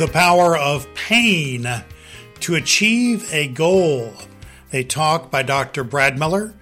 [0.00, 1.68] The Power of Pain
[2.40, 4.14] to Achieve a Goal.
[4.72, 5.84] A talk by Dr.
[5.84, 6.54] Brad Miller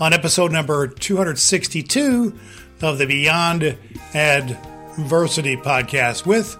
[0.00, 2.32] on episode number 262
[2.80, 3.76] of the Beyond
[4.14, 6.56] Adversity podcast with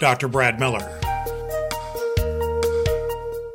[0.00, 0.28] Dr.
[0.28, 0.98] Brad Miller.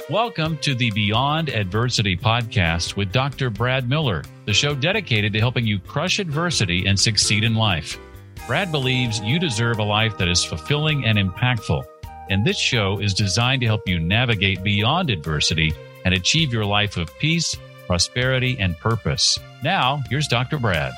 [0.07, 3.49] Welcome to the Beyond Adversity podcast with Dr.
[3.49, 7.97] Brad Miller, the show dedicated to helping you crush adversity and succeed in life.
[8.45, 11.83] Brad believes you deserve a life that is fulfilling and impactful.
[12.27, 15.73] And this show is designed to help you navigate beyond adversity
[16.05, 19.37] and achieve your life of peace, prosperity, and purpose.
[19.63, 20.57] Now, here's Dr.
[20.57, 20.93] Brad.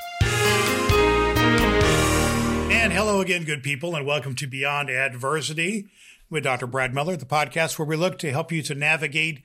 [2.72, 5.90] And hello again, good people, and welcome to Beyond Adversity
[6.30, 6.66] with Dr.
[6.66, 9.44] Brad Miller, the podcast where we look to help you to navigate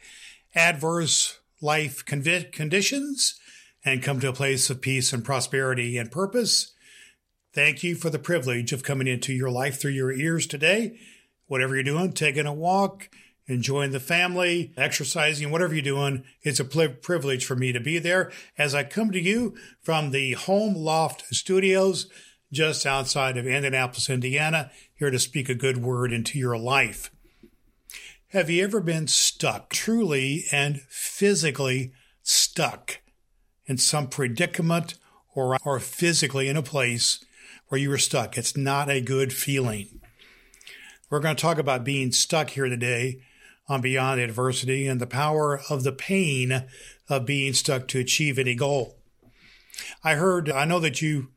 [0.54, 3.40] adverse life conditions
[3.84, 6.74] and come to a place of peace and prosperity and purpose.
[7.52, 10.96] Thank you for the privilege of coming into your life through your ears today.
[11.52, 13.10] Whatever you're doing, taking a walk,
[13.46, 18.32] enjoying the family, exercising, whatever you're doing, it's a privilege for me to be there
[18.56, 22.08] as I come to you from the Home Loft Studios
[22.50, 27.10] just outside of Indianapolis, Indiana, here to speak a good word into your life.
[28.28, 31.92] Have you ever been stuck, truly and physically
[32.22, 33.02] stuck
[33.66, 34.94] in some predicament
[35.34, 37.22] or, or physically in a place
[37.72, 38.36] where you were stuck.
[38.36, 40.01] It's not a good feeling.
[41.12, 43.20] We're going to talk about being stuck here today
[43.68, 46.64] on Beyond Adversity and the power of the pain
[47.06, 48.96] of being stuck to achieve any goal.
[50.02, 51.28] I heard, I know that you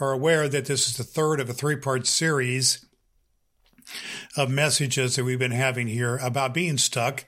[0.00, 2.84] are aware that this is the third of a three part series
[4.36, 7.26] of messages that we've been having here about being stuck.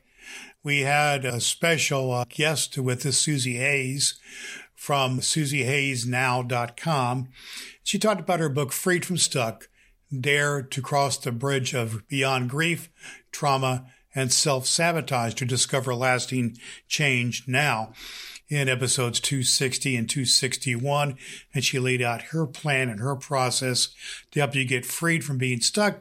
[0.65, 4.19] We had a special uh, guest with this Susie Hayes
[4.75, 7.29] from SusieHayesNow.com.
[7.85, 9.69] She talked about her book, Freed from Stuck
[10.19, 12.91] Dare to Cross the Bridge of Beyond Grief,
[13.31, 17.93] Trauma, and Self Sabotage to Discover Lasting Change Now
[18.49, 21.17] in episodes 260 and 261.
[21.55, 23.89] And she laid out her plan and her process
[24.31, 26.01] to help you get freed from being stuck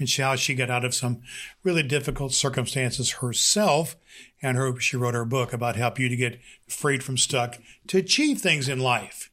[0.00, 1.22] and how she got out of some
[1.62, 3.96] really difficult circumstances herself.
[4.42, 7.98] And her, she wrote her book about help you to get freed from stuck to
[7.98, 9.30] achieve things in life.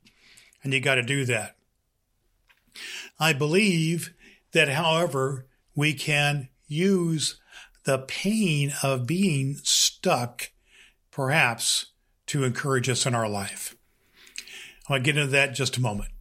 [0.64, 1.56] And you got to do that.
[3.20, 4.14] I believe
[4.52, 5.46] that, however,
[5.76, 7.40] we can use
[7.86, 10.52] the pain of being stuck,
[11.12, 11.88] perhaps,
[12.28, 13.76] to encourage us in our life.
[14.88, 16.12] I'll get into that in just a moment.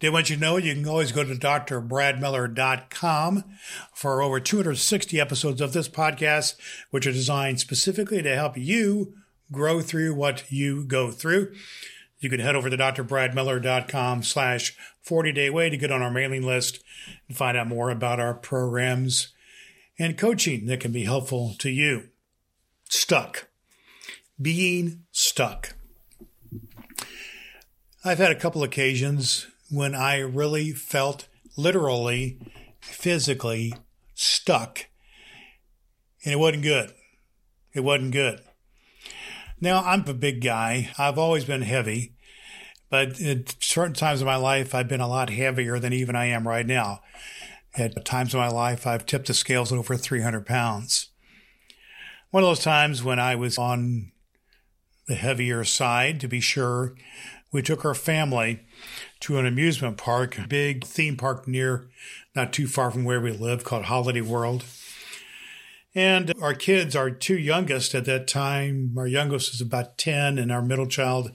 [0.00, 3.44] Did want you to know you can always go to drbradmiller.com
[3.92, 6.54] for over 260 episodes of this podcast,
[6.90, 9.14] which are designed specifically to help you
[9.50, 11.52] grow through what you go through.
[12.20, 16.42] You can head over to drbradmiller.com slash 40 day way to get on our mailing
[16.42, 16.82] list
[17.28, 19.28] and find out more about our programs
[19.98, 22.08] and coaching that can be helpful to you.
[22.88, 23.48] Stuck.
[24.40, 25.74] Being stuck.
[28.04, 32.38] I've had a couple occasions when I really felt literally,
[32.80, 33.74] physically
[34.14, 34.86] stuck,
[36.24, 36.92] and it wasn't good.
[37.74, 38.40] It wasn't good.
[39.60, 40.90] Now, I'm a big guy.
[40.98, 42.14] I've always been heavy,
[42.90, 46.26] but at certain times of my life, I've been a lot heavier than even I
[46.26, 47.00] am right now.
[47.76, 51.08] At times of my life, I've tipped the scales over 300 pounds.
[52.30, 54.12] One of those times when I was on
[55.08, 56.94] the heavier side, to be sure,
[57.50, 58.60] we took our family
[59.20, 61.88] to an amusement park, a big theme park near,
[62.36, 64.64] not too far from where we live, called Holiday World.
[65.94, 70.52] And our kids, our two youngest at that time, our youngest was about 10 and
[70.52, 71.32] our middle child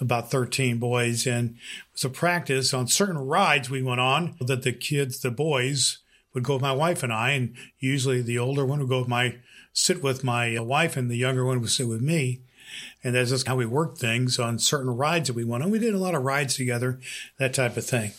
[0.00, 1.26] about 13 boys.
[1.26, 5.30] And it was a practice on certain rides we went on that the kids, the
[5.30, 5.98] boys,
[6.34, 7.30] would go with my wife and I.
[7.30, 9.36] And usually the older one would go with my,
[9.72, 12.40] sit with my wife and the younger one would sit with me.
[13.04, 15.70] And that's just how we worked things on certain rides that we went on.
[15.70, 17.00] We did a lot of rides together,
[17.38, 18.12] that type of thing.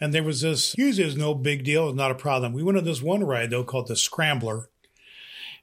[0.00, 1.84] And there was this, usually it was no big deal.
[1.84, 2.52] It was not a problem.
[2.52, 4.70] We went on this one ride though called the Scrambler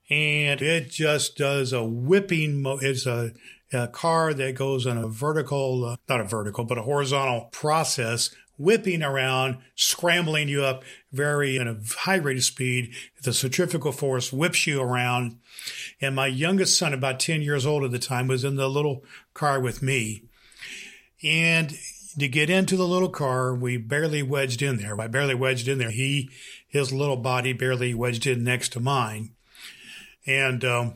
[0.09, 2.61] and it just does a whipping.
[2.61, 3.33] Mo- it's a,
[3.73, 8.33] a, car that goes on a vertical, uh, not a vertical, but a horizontal process,
[8.57, 12.94] whipping around, scrambling you up very in a high rate of speed.
[13.23, 15.39] The centrifugal force whips you around.
[16.00, 19.03] And my youngest son, about 10 years old at the time, was in the little
[19.33, 20.23] car with me.
[21.23, 21.77] And
[22.19, 24.99] to get into the little car, we barely wedged in there.
[24.99, 25.91] I barely wedged in there.
[25.91, 26.29] He,
[26.67, 29.31] his little body barely wedged in next to mine
[30.27, 30.95] and um,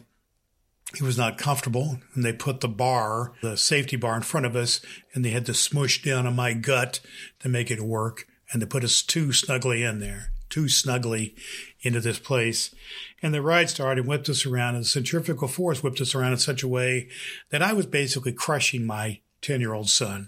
[0.96, 2.00] he was not comfortable.
[2.14, 4.82] And they put the bar, the safety bar, in front of us,
[5.14, 7.00] and they had to smush down on my gut
[7.40, 8.28] to make it work.
[8.52, 10.34] And they put us too snugly in there.
[10.50, 11.34] too snugly
[11.82, 12.76] into this place.
[13.24, 16.34] And the ride started, and whipped us around, and the centrifugal force whipped us around
[16.34, 17.08] in such a way
[17.52, 20.28] that I was basically crushing my 10 year old son.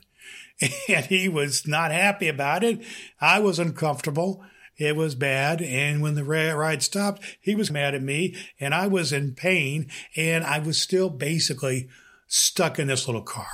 [0.90, 2.82] And he was not happy about it.
[3.20, 4.44] I was uncomfortable.
[4.78, 5.62] It was bad.
[5.62, 9.90] And when the ride stopped, he was mad at me and I was in pain
[10.16, 11.90] and I was still basically
[12.28, 13.48] stuck in this little car.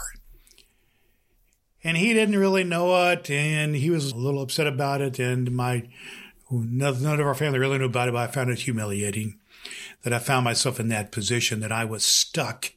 [1.84, 5.20] And he didn't really know it and he was a little upset about it.
[5.20, 5.90] And my,
[6.50, 9.40] none of our family really knew about it, but I found it humiliating
[10.04, 12.72] that I found myself in that position, that I was stuck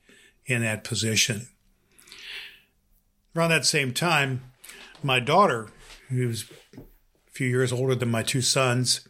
[0.47, 1.49] in that position.
[3.35, 4.43] Around that same time,
[5.03, 5.69] my daughter,
[6.09, 6.45] who was
[6.77, 9.09] a few years older than my two sons,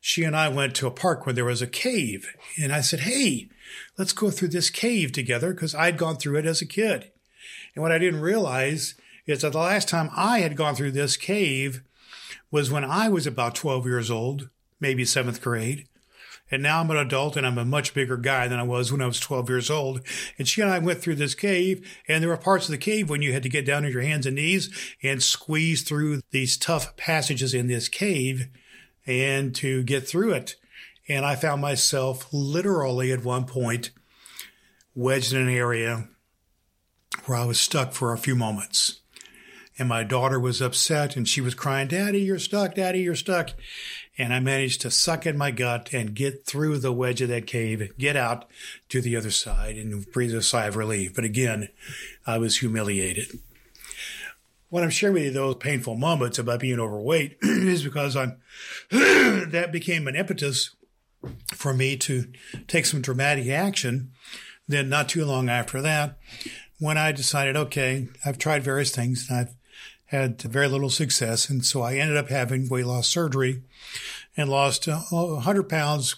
[0.00, 2.34] she and I went to a park where there was a cave.
[2.60, 3.48] And I said, Hey,
[3.96, 7.10] let's go through this cave together because I'd gone through it as a kid.
[7.74, 8.94] And what I didn't realize
[9.26, 11.82] is that the last time I had gone through this cave
[12.50, 14.50] was when I was about 12 years old,
[14.80, 15.86] maybe seventh grade.
[16.52, 19.00] And now I'm an adult and I'm a much bigger guy than I was when
[19.00, 20.02] I was 12 years old.
[20.38, 23.08] And she and I went through this cave and there were parts of the cave
[23.08, 24.70] when you had to get down on your hands and knees
[25.02, 28.48] and squeeze through these tough passages in this cave
[29.06, 30.56] and to get through it.
[31.08, 33.90] And I found myself literally at one point
[34.94, 36.06] wedged in an area
[37.24, 39.00] where I was stuck for a few moments.
[39.78, 42.74] And my daughter was upset and she was crying, Daddy, you're stuck.
[42.74, 43.54] Daddy, you're stuck.
[44.18, 47.46] And I managed to suck in my gut and get through the wedge of that
[47.46, 48.44] cave, get out
[48.90, 51.14] to the other side and breathe a sigh of relief.
[51.14, 51.68] But again,
[52.26, 53.38] I was humiliated.
[54.68, 58.40] What I'm sharing with you those painful moments about being overweight is because I'm,
[58.90, 60.74] that became an impetus
[61.54, 62.30] for me to
[62.68, 64.12] take some dramatic action.
[64.68, 66.18] Then not too long after that,
[66.78, 69.54] when I decided, okay, I've tried various things and I've
[70.12, 71.48] had very little success.
[71.48, 73.62] And so I ended up having weight loss surgery
[74.36, 76.16] and lost uh, 100 pounds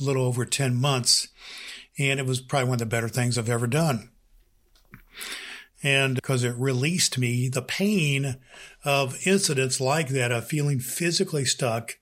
[0.00, 1.26] a little over 10 months.
[1.98, 4.10] And it was probably one of the better things I've ever done.
[5.82, 8.36] And because it released me the pain
[8.84, 11.98] of incidents like that, of feeling physically stuck,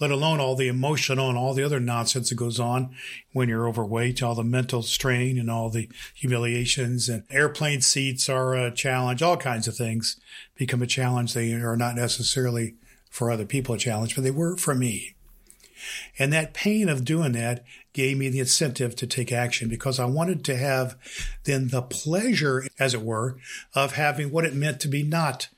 [0.00, 2.94] let alone all the emotional and all the other nonsense that goes on
[3.32, 8.54] when you're overweight, all the mental strain and all the humiliations and airplane seats are
[8.54, 10.20] a challenge, all kinds of things
[10.56, 11.34] become a challenge.
[11.34, 12.74] They are not necessarily
[13.10, 15.14] for other people a challenge, but they were for me.
[16.18, 20.04] And that pain of doing that gave me the incentive to take action because I
[20.04, 20.96] wanted to have
[21.44, 23.38] then the pleasure, as it were,
[23.74, 25.48] of having what it meant to be not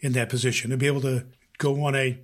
[0.00, 1.26] in that position, to be able to
[1.58, 2.18] go on a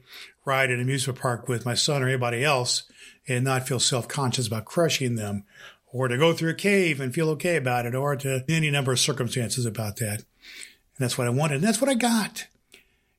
[0.44, 2.84] ride an amusement park with my son or anybody else
[3.26, 5.44] and not feel self-conscious about crushing them
[5.92, 8.92] or to go through a cave and feel okay about it or to any number
[8.92, 10.18] of circumstances about that.
[10.18, 11.56] And that's what I wanted.
[11.56, 12.46] And that's what I got.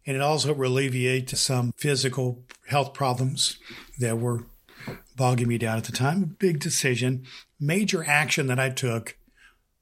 [0.06, 3.58] And it also alleviated some physical health problems
[4.00, 4.44] that were
[5.16, 6.36] bogging me down at the time.
[6.38, 7.26] Big decision,
[7.60, 9.18] major action that I took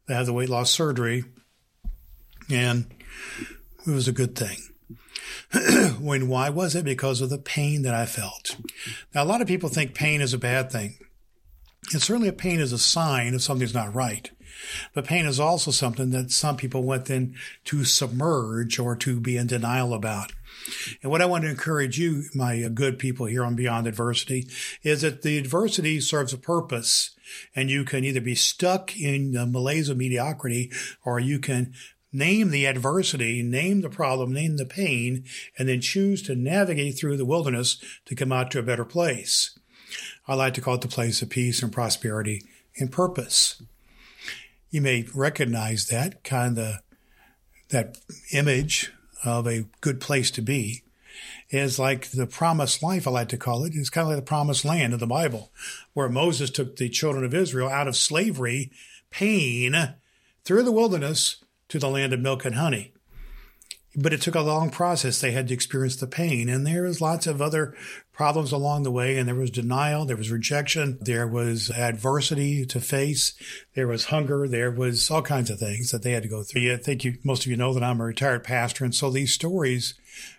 [0.08, 1.26] to have the weight loss surgery.
[2.50, 2.94] And
[3.86, 4.58] it was a good thing.
[6.00, 6.86] when why was it?
[6.86, 8.58] Because of the pain that I felt.
[9.14, 10.98] Now, a lot of people think pain is a bad thing.
[11.92, 14.30] And certainly a pain is a sign of something's not right.
[14.94, 17.36] But pain is also something that some people want then
[17.66, 20.32] to submerge or to be in denial about.
[21.02, 24.48] And what I want to encourage you, my good people here on Beyond Adversity,
[24.82, 27.12] is that the adversity serves a purpose.
[27.56, 30.72] And you can either be stuck in the malaise of mediocrity
[31.04, 31.74] or you can
[32.14, 35.26] name the adversity, name the problem, name the pain,
[35.58, 39.58] and then choose to navigate through the wilderness to come out to a better place.
[40.28, 42.44] I like to call it the place of peace and prosperity
[42.78, 43.62] and purpose.
[44.70, 46.76] You may recognize that kind of
[47.70, 47.98] that
[48.32, 48.94] image
[49.24, 50.84] of a good place to be
[51.50, 53.74] is like the promised life, I like to call it.
[53.76, 55.52] It's kind of like the promised land of the Bible,
[55.94, 58.72] where Moses took the children of Israel out of slavery,
[59.10, 59.96] pain,
[60.44, 61.43] through the wilderness
[61.74, 62.94] to the land of milk and honey.
[63.96, 65.20] But it took a long process.
[65.20, 66.48] They had to experience the pain.
[66.48, 67.76] And there was lots of other
[68.14, 69.18] problems along the way.
[69.18, 70.06] And there was denial.
[70.06, 70.98] There was rejection.
[71.02, 73.34] There was adversity to face.
[73.74, 74.48] There was hunger.
[74.48, 76.72] There was all kinds of things that they had to go through.
[76.72, 78.86] I think you, most of you know that I'm a retired pastor.
[78.86, 79.96] And so these stories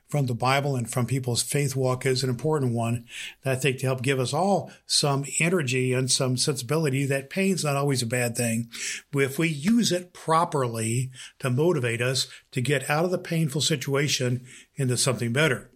[0.07, 3.05] from the Bible and from people's faith walk is an important one
[3.43, 7.65] that I think to help give us all some energy and some sensibility that pain's
[7.65, 8.71] not always a bad thing.
[9.13, 14.47] If we use it properly to motivate us to get out of the painful situation
[14.77, 15.71] into something better.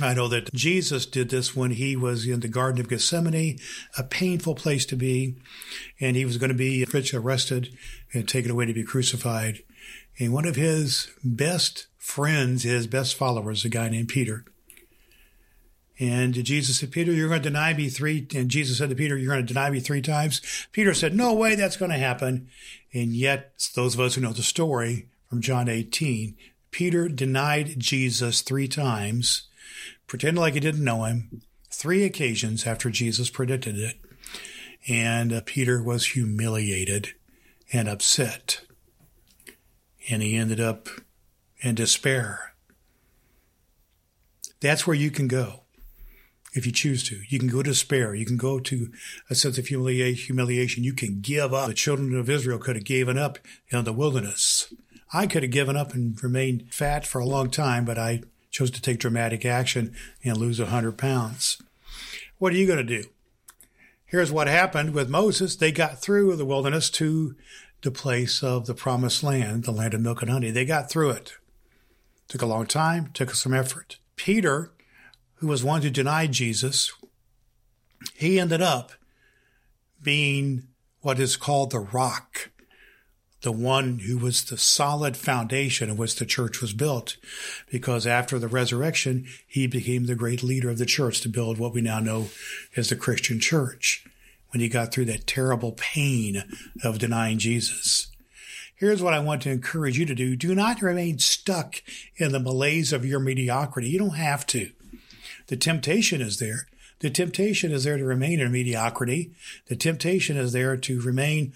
[0.00, 3.58] I know that Jesus did this when he was in the Garden of Gethsemane,
[3.98, 5.36] a painful place to be,
[6.00, 7.76] and he was going to be arrested
[8.12, 9.62] and taken away to be crucified.
[10.18, 14.44] And one of his best friends, his best followers, a guy named Peter,
[16.00, 18.26] And Jesus said, Peter, you're going to deny me three.
[18.34, 20.40] And Jesus said to Peter, you're going to deny me three times.
[20.72, 22.48] Peter said, no way that's going to happen.
[22.94, 26.36] And yet, those of us who know the story from John 18,
[26.70, 29.48] Peter denied Jesus three times,
[30.10, 31.40] pretended like he didn't know him,
[31.70, 33.94] three occasions after Jesus predicted it.
[34.88, 37.10] And uh, Peter was humiliated
[37.72, 38.62] and upset.
[40.10, 40.88] And he ended up
[41.60, 42.54] in despair.
[44.60, 45.60] That's where you can go
[46.54, 47.20] if you choose to.
[47.28, 48.12] You can go to despair.
[48.12, 48.90] You can go to
[49.30, 50.82] a sense of humiliation.
[50.82, 51.68] You can give up.
[51.68, 53.38] The children of Israel could have given up
[53.68, 54.74] in the wilderness.
[55.12, 58.70] I could have given up and remained fat for a long time, but I chose
[58.72, 61.62] to take dramatic action and lose 100 pounds.
[62.38, 63.08] What are you going to do?
[64.04, 65.54] Here's what happened with Moses.
[65.54, 67.36] They got through the wilderness to
[67.82, 70.50] the place of the promised land, the land of milk and honey.
[70.50, 71.34] They got through it.
[72.28, 73.98] Took a long time, took some effort.
[74.16, 74.72] Peter,
[75.36, 76.92] who was one who denied Jesus,
[78.14, 78.92] he ended up
[80.02, 80.68] being
[81.00, 82.50] what is called the rock,
[83.42, 87.16] the one who was the solid foundation of which the church was built,
[87.70, 91.72] because after the resurrection, he became the great leader of the church to build what
[91.72, 92.28] we now know
[92.76, 94.04] as the Christian church
[94.50, 96.44] when he got through that terrible pain
[96.84, 98.08] of denying Jesus.
[98.74, 100.36] Here's what I want to encourage you to do.
[100.36, 101.82] Do not remain stuck
[102.16, 103.88] in the malaise of your mediocrity.
[103.88, 104.70] You don't have to.
[105.48, 106.66] The temptation is there.
[107.00, 109.32] The temptation is there to remain in mediocrity.
[109.66, 111.52] The temptation is there to remain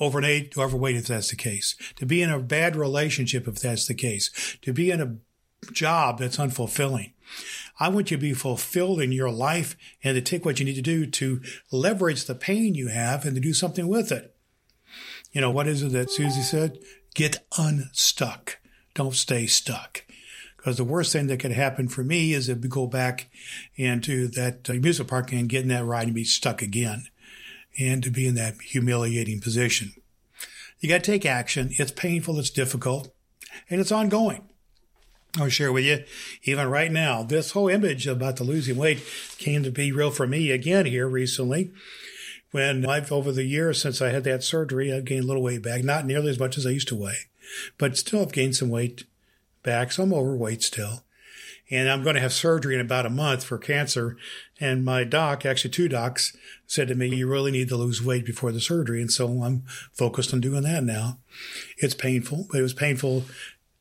[0.00, 1.74] overweight, overweight if that's the case.
[1.96, 4.56] To be in a bad relationship if that's the case.
[4.62, 5.16] To be in a
[5.72, 7.12] job that's unfulfilling.
[7.78, 10.76] I want you to be fulfilled in your life and to take what you need
[10.76, 11.40] to do to
[11.72, 14.34] leverage the pain you have and to do something with it.
[15.32, 16.78] You know, what is it that Susie said?
[17.14, 18.58] Get unstuck.
[18.94, 20.04] Don't stay stuck.
[20.56, 23.28] Because the worst thing that could happen for me is if we go back
[23.76, 27.08] into that amusement park and get in that ride and be stuck again
[27.78, 29.92] and to be in that humiliating position.
[30.80, 31.70] You got to take action.
[31.72, 32.38] It's painful.
[32.38, 33.14] It's difficult
[33.70, 34.48] and it's ongoing.
[35.38, 36.04] I'll share with you,
[36.44, 39.02] even right now, this whole image about the losing weight
[39.38, 41.72] came to be real for me again here recently.
[42.52, 45.62] When I've, over the years since I had that surgery, I've gained a little weight
[45.62, 47.26] back, not nearly as much as I used to weigh,
[47.76, 49.04] but still I've gained some weight
[49.62, 49.92] back.
[49.92, 51.02] So I'm overweight still.
[51.70, 54.16] And I'm going to have surgery in about a month for cancer.
[54.60, 58.24] And my doc, actually two docs, said to me, you really need to lose weight
[58.24, 59.00] before the surgery.
[59.00, 61.18] And so I'm focused on doing that now.
[61.78, 63.24] It's painful, but it was painful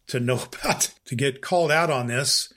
[0.07, 2.51] to know about, to get called out on this,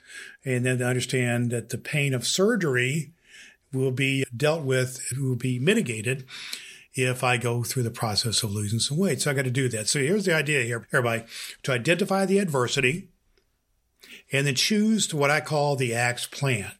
[0.45, 3.11] and then to understand that the pain of surgery
[3.71, 6.25] will be dealt with, will be mitigated
[6.93, 9.21] if I go through the process of losing some weight.
[9.21, 9.87] So I got to do that.
[9.87, 11.23] So here's the idea here, everybody,
[11.63, 13.09] to identify the adversity
[14.31, 16.71] and then choose what I call the ACTS plan.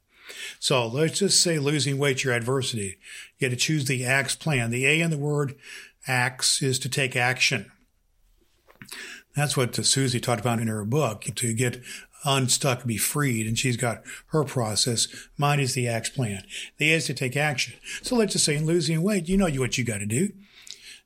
[0.60, 2.98] So let's just say losing weight, your adversity.
[3.38, 4.72] You got to choose the ACTS plan.
[4.72, 5.56] The A in the word
[6.08, 7.72] ACTS is to take action.
[9.36, 11.82] That's what Susie talked about in her book to get
[12.26, 15.08] unstuck, be freed, and she's got her process.
[15.38, 16.44] Mine is the ACTS plan.
[16.78, 17.76] The A is to take action.
[18.02, 20.34] So let's just say in losing weight, you know what you got to do.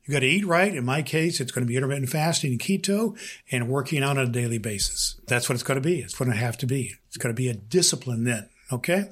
[0.04, 0.74] You got to eat right.
[0.74, 3.18] In my case, it's going to be intermittent fasting and keto
[3.50, 5.18] and working out on a daily basis.
[5.26, 6.00] That's what it's going to be.
[6.00, 6.94] It's going to have to be.
[7.08, 8.48] It's going to be a discipline then.
[8.70, 9.08] Okay.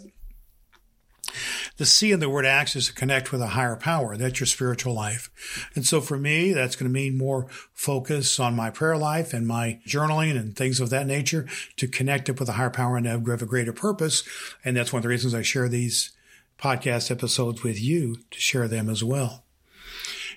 [1.78, 4.16] The C in the word acts is to connect with a higher power.
[4.18, 5.30] That's your spiritual life.
[5.74, 9.46] And so for me, that's going to mean more focus on my prayer life and
[9.46, 11.46] my journaling and things of that nature
[11.76, 14.24] to connect it with a higher power and to have a greater purpose.
[14.62, 16.10] And that's one of the reasons I share these
[16.58, 19.44] podcast episodes with you to share them as well.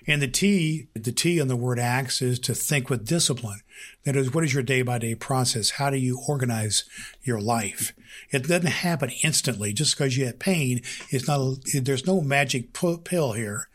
[0.07, 3.61] And the T, the T in the word acts is to think with discipline.
[4.03, 5.71] That is, what is your day by day process?
[5.71, 6.83] How do you organize
[7.23, 7.93] your life?
[8.31, 10.81] It doesn't happen instantly just because you have pain.
[11.09, 13.67] It's not, there's no magic pill here.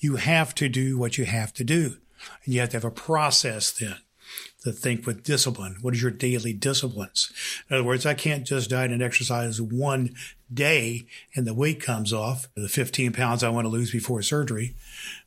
[0.00, 1.96] You have to do what you have to do.
[2.44, 3.96] And you have to have a process then
[4.64, 5.76] to think with discipline.
[5.82, 7.32] What is your daily disciplines?
[7.68, 10.14] In other words, I can't just diet and exercise one
[10.52, 14.74] day and the weight comes off, the 15 pounds I want to lose before surgery.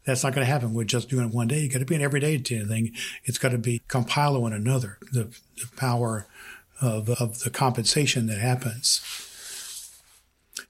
[0.06, 1.60] That's not going to happen with just doing it one day.
[1.60, 2.92] You got to be an everyday thing.
[3.24, 4.98] It's got to be compile one another.
[5.12, 5.26] The,
[5.56, 6.28] the power
[6.82, 9.02] of, of the compensation that happens.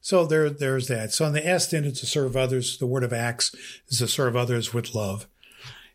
[0.02, 1.14] So there, there's that.
[1.14, 2.78] So on the S, then it's to serve others.
[2.78, 3.54] The word of Acts
[3.88, 5.28] is to serve others with love.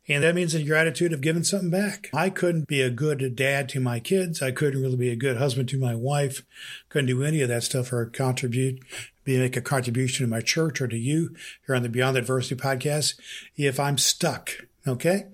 [0.09, 2.11] And that means in gratitude of giving something back.
[2.13, 4.43] I couldn't be a good dad to my kids.
[4.43, 6.45] I couldn't really be a good husband to my wife.
[6.89, 8.81] Couldn't do any of that stuff or contribute
[9.25, 11.35] be make a contribution to my church or to you
[11.67, 13.15] here on the Beyond Adversity podcast
[13.57, 14.51] if I'm stuck.
[14.87, 15.27] Okay.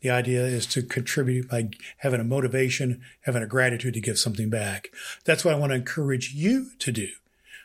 [0.00, 4.50] The idea is to contribute by having a motivation, having a gratitude to give something
[4.50, 4.88] back.
[5.24, 7.08] That's what I want to encourage you to do.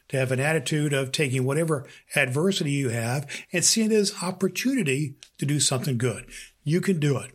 [0.09, 1.85] To have an attitude of taking whatever
[2.15, 6.25] adversity you have and seeing it as opportunity to do something good.
[6.63, 7.31] You can do it.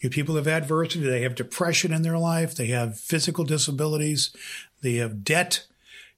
[0.00, 4.34] You people have adversity, they have depression in their life, they have physical disabilities,
[4.82, 5.66] they have debt.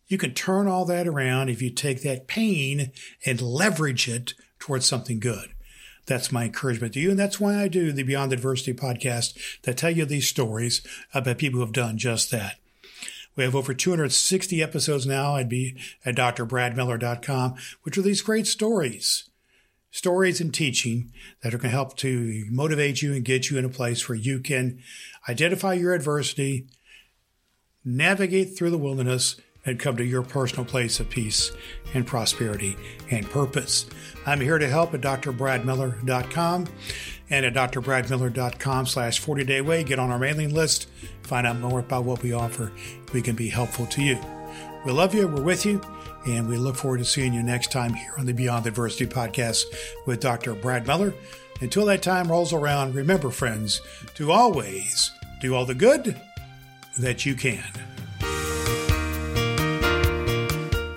[0.07, 2.93] You can turn all that around if you take that pain
[3.27, 5.55] and leverage it towards something good.
[6.07, 7.11] That's my encouragement to you.
[7.11, 10.83] And that's why I do the Beyond Adversity podcast that tell you these stories
[11.15, 12.57] about people who have done just that.
[13.37, 15.37] We have over 260 episodes now.
[15.37, 19.29] I'd be at drbradmiller.com, which are these great stories,
[19.91, 21.12] stories and teaching
[21.43, 24.17] that are going to help to motivate you and get you in a place where
[24.17, 24.81] you can
[25.29, 26.67] identify your adversity,
[27.85, 31.53] navigate through the wilderness, and come to your personal place of peace
[31.95, 32.77] and prosperity
[33.11, 33.87] and purpose.
[34.27, 36.67] I'm here to help at drbradmiller.com
[37.31, 39.85] and at drbradmiller.com slash 40 day way.
[39.85, 40.88] Get on our mailing list,
[41.23, 42.73] find out more about what we offer.
[43.12, 44.19] We can be helpful to you.
[44.85, 45.29] We love you.
[45.29, 45.81] We're with you.
[46.26, 49.64] And we look forward to seeing you next time here on the Beyond Adversity podcast
[50.07, 50.55] with Dr.
[50.55, 51.14] Brad Miller.
[51.61, 53.81] Until that time rolls around, remember, friends,
[54.14, 55.11] to always
[55.41, 56.21] do all the good
[56.99, 57.64] that you can.